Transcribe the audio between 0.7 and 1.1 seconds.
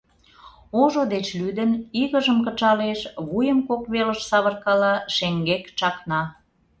Ожо